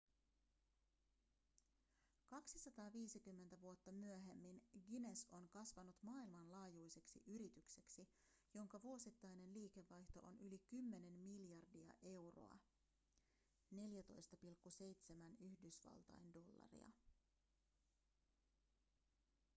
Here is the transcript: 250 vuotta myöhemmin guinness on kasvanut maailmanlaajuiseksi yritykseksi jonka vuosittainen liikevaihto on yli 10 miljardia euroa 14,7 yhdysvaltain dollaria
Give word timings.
250 2.29 3.57
vuotta 3.61 3.91
myöhemmin 3.91 4.61
guinness 4.85 5.27
on 5.31 5.47
kasvanut 5.49 5.95
maailmanlaajuiseksi 6.01 7.21
yritykseksi 7.25 8.07
jonka 8.53 8.81
vuosittainen 8.81 9.53
liikevaihto 9.53 10.21
on 10.21 10.37
yli 10.39 10.59
10 10.67 11.13
miljardia 11.13 11.93
euroa 12.01 12.59
14,7 13.75 13.79
yhdysvaltain 15.39 16.33
dollaria 16.33 16.91